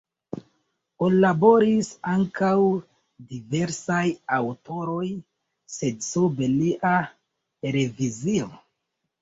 [1.01, 2.55] Kunlaboris ankaŭ
[3.33, 4.01] diversaj
[4.39, 5.05] aŭtoroj,
[5.77, 6.97] sed sub lia
[7.79, 8.51] revizio.